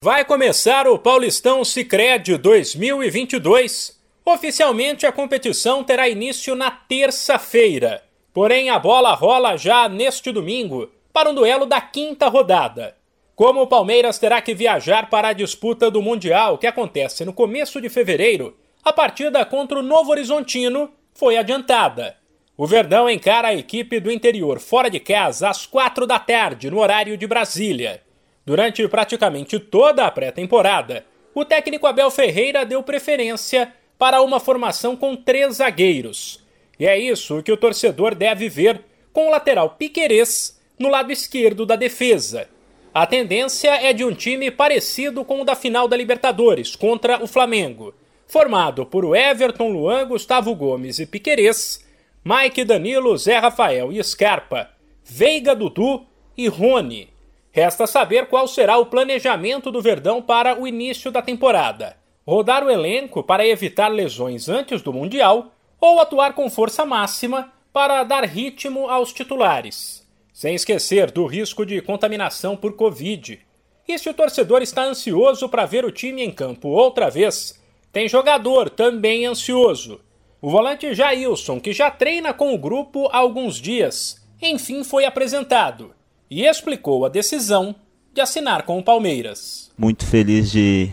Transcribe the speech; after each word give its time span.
Vai 0.00 0.24
começar 0.24 0.86
o 0.86 0.96
Paulistão 0.96 1.64
Sicredi 1.64 2.38
2022. 2.38 4.00
Oficialmente 4.24 5.04
a 5.04 5.10
competição 5.10 5.82
terá 5.82 6.08
início 6.08 6.54
na 6.54 6.70
terça-feira. 6.70 8.04
Porém, 8.32 8.70
a 8.70 8.78
bola 8.78 9.12
rola 9.14 9.56
já 9.56 9.88
neste 9.88 10.30
domingo 10.30 10.88
para 11.12 11.28
um 11.28 11.34
duelo 11.34 11.66
da 11.66 11.80
quinta 11.80 12.28
rodada. 12.28 12.96
Como 13.34 13.60
o 13.60 13.66
Palmeiras 13.66 14.20
terá 14.20 14.40
que 14.40 14.54
viajar 14.54 15.10
para 15.10 15.30
a 15.30 15.32
disputa 15.32 15.90
do 15.90 16.00
Mundial, 16.00 16.58
que 16.58 16.68
acontece 16.68 17.24
no 17.24 17.32
começo 17.32 17.80
de 17.80 17.88
fevereiro, 17.88 18.56
a 18.84 18.92
partida 18.92 19.44
contra 19.44 19.80
o 19.80 19.82
Novo 19.82 20.12
Horizontino 20.12 20.92
foi 21.12 21.36
adiantada. 21.36 22.16
O 22.56 22.68
Verdão 22.68 23.10
encara 23.10 23.48
a 23.48 23.54
equipe 23.54 23.98
do 23.98 24.12
interior 24.12 24.60
fora 24.60 24.88
de 24.88 25.00
casa 25.00 25.48
às 25.48 25.66
quatro 25.66 26.06
da 26.06 26.20
tarde, 26.20 26.70
no 26.70 26.78
horário 26.78 27.18
de 27.18 27.26
Brasília. 27.26 28.06
Durante 28.48 28.88
praticamente 28.88 29.58
toda 29.58 30.06
a 30.06 30.10
pré-temporada, 30.10 31.04
o 31.34 31.44
técnico 31.44 31.86
Abel 31.86 32.10
Ferreira 32.10 32.64
deu 32.64 32.82
preferência 32.82 33.74
para 33.98 34.22
uma 34.22 34.40
formação 34.40 34.96
com 34.96 35.14
três 35.14 35.56
zagueiros. 35.56 36.42
E 36.80 36.86
é 36.86 36.98
isso 36.98 37.42
que 37.42 37.52
o 37.52 37.58
torcedor 37.58 38.14
deve 38.14 38.48
ver 38.48 38.80
com 39.12 39.26
o 39.26 39.30
lateral 39.30 39.76
Piquerez 39.78 40.58
no 40.78 40.88
lado 40.88 41.12
esquerdo 41.12 41.66
da 41.66 41.76
defesa. 41.76 42.48
A 42.94 43.06
tendência 43.06 43.68
é 43.86 43.92
de 43.92 44.02
um 44.02 44.14
time 44.14 44.50
parecido 44.50 45.26
com 45.26 45.42
o 45.42 45.44
da 45.44 45.54
final 45.54 45.86
da 45.86 45.94
Libertadores 45.94 46.74
contra 46.74 47.22
o 47.22 47.26
Flamengo, 47.26 47.94
formado 48.26 48.86
por 48.86 49.14
Everton, 49.14 49.68
Luan, 49.68 50.08
Gustavo 50.08 50.54
Gomes 50.54 50.98
e 50.98 51.04
Piquerez, 51.04 51.86
Mike 52.24 52.64
Danilo, 52.64 53.14
Zé 53.18 53.36
Rafael 53.36 53.92
e 53.92 54.02
Scarpa, 54.02 54.70
Veiga 55.04 55.54
Dudu 55.54 56.06
e 56.34 56.48
Rony. 56.48 57.17
Resta 57.58 57.88
saber 57.88 58.26
qual 58.26 58.46
será 58.46 58.78
o 58.78 58.86
planejamento 58.86 59.72
do 59.72 59.82
Verdão 59.82 60.22
para 60.22 60.56
o 60.56 60.64
início 60.64 61.10
da 61.10 61.20
temporada. 61.20 61.96
Rodar 62.24 62.62
o 62.62 62.70
elenco 62.70 63.20
para 63.20 63.44
evitar 63.44 63.88
lesões 63.88 64.48
antes 64.48 64.80
do 64.80 64.92
Mundial 64.92 65.50
ou 65.80 65.98
atuar 65.98 66.34
com 66.34 66.48
força 66.48 66.86
máxima 66.86 67.52
para 67.72 68.04
dar 68.04 68.24
ritmo 68.24 68.88
aos 68.88 69.12
titulares. 69.12 70.06
Sem 70.32 70.54
esquecer 70.54 71.10
do 71.10 71.26
risco 71.26 71.66
de 71.66 71.82
contaminação 71.82 72.56
por 72.56 72.76
Covid. 72.76 73.40
E 73.88 73.98
se 73.98 74.08
o 74.08 74.14
torcedor 74.14 74.62
está 74.62 74.84
ansioso 74.84 75.48
para 75.48 75.66
ver 75.66 75.84
o 75.84 75.90
time 75.90 76.22
em 76.22 76.30
campo 76.30 76.68
outra 76.68 77.10
vez, 77.10 77.60
tem 77.92 78.08
jogador 78.08 78.70
também 78.70 79.26
ansioso. 79.26 80.00
O 80.40 80.48
volante 80.48 80.94
Jailson, 80.94 81.58
que 81.58 81.72
já 81.72 81.90
treina 81.90 82.32
com 82.32 82.54
o 82.54 82.58
grupo 82.58 83.08
há 83.08 83.16
alguns 83.16 83.56
dias, 83.56 84.24
enfim 84.40 84.84
foi 84.84 85.04
apresentado 85.04 85.97
e 86.30 86.44
explicou 86.44 87.04
a 87.04 87.08
decisão 87.08 87.74
de 88.12 88.20
assinar 88.20 88.62
com 88.62 88.78
o 88.78 88.82
Palmeiras. 88.82 89.70
Muito 89.76 90.06
feliz 90.06 90.50
de 90.50 90.90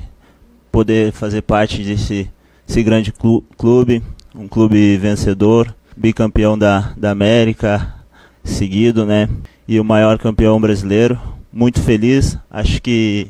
poder 0.71 1.11
fazer 1.11 1.41
parte 1.41 1.83
desse, 1.83 2.31
desse 2.67 2.83
grande 2.83 3.13
clube, 3.57 4.03
um 4.35 4.47
clube 4.47 4.97
vencedor, 4.97 5.73
bicampeão 5.95 6.57
da, 6.57 6.93
da 6.97 7.11
América, 7.11 7.95
seguido, 8.43 9.05
né? 9.05 9.29
E 9.67 9.79
o 9.79 9.83
maior 9.83 10.17
campeão 10.17 10.59
brasileiro. 10.59 11.19
Muito 11.51 11.81
feliz. 11.81 12.37
Acho 12.51 12.81
que 12.81 13.29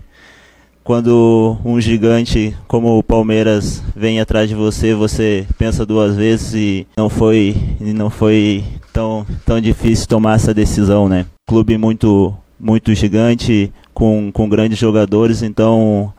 quando 0.84 1.58
um 1.64 1.80
gigante 1.80 2.56
como 2.67 2.97
o 2.97 3.03
Palmeiras 3.03 3.81
vem 3.95 4.19
atrás 4.19 4.50
de 4.50 4.56
você, 4.56 4.94
você 4.94 5.47
pensa 5.58 5.86
duas 5.86 6.16
vezes 6.16 6.53
e 6.53 6.88
não 6.97 7.09
foi, 7.09 7.56
não 7.80 8.09
foi 8.09 8.64
tão, 8.92 9.25
tão 9.45 9.62
difícil 9.62 10.08
tomar 10.08 10.36
essa 10.36 10.53
decisão, 10.53 11.08
né? 11.08 11.25
Clube 11.46 11.78
muito 11.78 12.36
muito 12.60 12.94
gigante 12.96 13.72
com, 13.94 14.32
com 14.32 14.50
grandes 14.50 14.80
jogadores, 14.80 15.44
então 15.44 16.12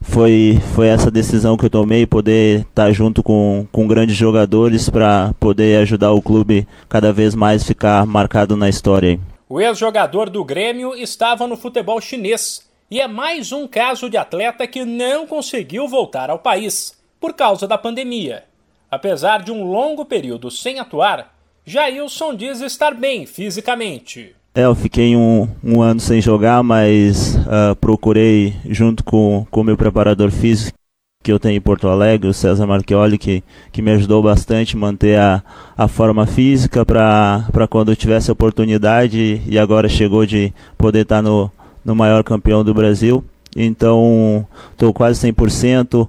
foi, 0.00 0.58
foi 0.74 0.86
essa 0.86 1.10
decisão 1.10 1.56
que 1.56 1.66
eu 1.66 1.70
tomei, 1.70 2.06
poder 2.06 2.60
estar 2.60 2.90
junto 2.92 3.22
com, 3.22 3.66
com 3.70 3.86
grandes 3.86 4.16
jogadores 4.16 4.88
para 4.88 5.34
poder 5.38 5.82
ajudar 5.82 6.12
o 6.12 6.22
clube 6.22 6.66
cada 6.88 7.12
vez 7.12 7.34
mais 7.34 7.64
ficar 7.64 8.06
marcado 8.06 8.56
na 8.56 8.68
história. 8.68 9.20
O 9.48 9.60
ex-jogador 9.60 10.30
do 10.30 10.44
Grêmio 10.44 10.94
estava 10.94 11.46
no 11.46 11.56
futebol 11.56 12.00
chinês 12.00 12.66
e 12.90 13.00
é 13.00 13.08
mais 13.08 13.52
um 13.52 13.66
caso 13.66 14.08
de 14.08 14.16
atleta 14.16 14.66
que 14.66 14.84
não 14.84 15.26
conseguiu 15.26 15.86
voltar 15.86 16.30
ao 16.30 16.38
país 16.38 16.96
por 17.20 17.34
causa 17.34 17.66
da 17.66 17.76
pandemia. 17.76 18.44
Apesar 18.90 19.42
de 19.42 19.52
um 19.52 19.64
longo 19.64 20.04
período 20.04 20.50
sem 20.50 20.78
atuar, 20.78 21.34
Jailson 21.64 22.34
diz 22.34 22.60
estar 22.60 22.94
bem 22.94 23.26
fisicamente. 23.26 24.34
É, 24.52 24.64
eu 24.64 24.74
fiquei 24.74 25.14
um, 25.14 25.48
um 25.62 25.80
ano 25.80 26.00
sem 26.00 26.20
jogar, 26.20 26.60
mas 26.64 27.36
uh, 27.36 27.76
procurei, 27.80 28.56
junto 28.68 29.04
com 29.04 29.46
o 29.52 29.62
meu 29.62 29.76
preparador 29.76 30.30
físico 30.32 30.76
que 31.22 31.30
eu 31.30 31.38
tenho 31.38 31.56
em 31.56 31.60
Porto 31.60 31.86
Alegre, 31.86 32.28
o 32.28 32.34
César 32.34 32.66
Marchioli, 32.66 33.18
que, 33.18 33.44
que 33.70 33.82
me 33.82 33.92
ajudou 33.92 34.22
bastante 34.22 34.74
a 34.74 34.78
manter 34.78 35.18
a, 35.18 35.42
a 35.76 35.86
forma 35.86 36.26
física 36.26 36.84
para 36.84 37.68
quando 37.68 37.92
eu 37.92 37.96
tivesse 37.96 38.30
a 38.30 38.32
oportunidade 38.32 39.40
e 39.46 39.58
agora 39.58 39.86
chegou 39.88 40.24
de 40.24 40.52
poder 40.78 41.02
estar 41.02 41.22
no, 41.22 41.50
no 41.84 41.94
maior 41.94 42.24
campeão 42.24 42.64
do 42.64 42.72
Brasil. 42.72 43.22
Então, 43.54 44.46
estou 44.72 44.94
quase 44.94 45.30
100% 45.30 46.08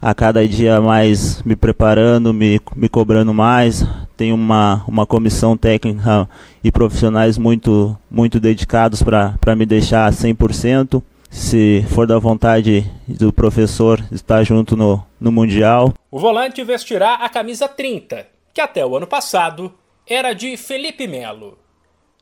a 0.00 0.14
cada 0.14 0.46
dia 0.46 0.80
mais 0.80 1.42
me 1.42 1.56
preparando, 1.56 2.32
me, 2.32 2.60
me 2.74 2.88
cobrando 2.88 3.34
mais. 3.34 3.84
Tenho 4.16 4.34
uma, 4.34 4.84
uma 4.86 5.06
comissão 5.06 5.56
técnica 5.56 6.28
e 6.62 6.72
profissionais 6.72 7.38
muito, 7.38 7.96
muito 8.10 8.40
dedicados 8.40 9.02
para 9.02 9.56
me 9.56 9.66
deixar 9.66 10.10
100%. 10.10 11.02
Se 11.30 11.84
for 11.90 12.06
da 12.06 12.18
vontade 12.18 12.90
do 13.06 13.32
professor 13.32 14.02
estar 14.10 14.42
junto 14.44 14.74
no, 14.76 15.04
no 15.20 15.30
Mundial. 15.30 15.92
O 16.10 16.18
volante 16.18 16.64
vestirá 16.64 17.14
a 17.16 17.28
camisa 17.28 17.68
30, 17.68 18.26
que 18.54 18.60
até 18.62 18.84
o 18.84 18.96
ano 18.96 19.06
passado 19.06 19.72
era 20.06 20.32
de 20.32 20.56
Felipe 20.56 21.06
Melo. 21.06 21.58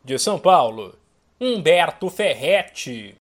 De 0.04 0.18
São 0.18 0.38
Paulo, 0.38 0.94
Humberto 1.40 2.10
Ferretti. 2.10 3.14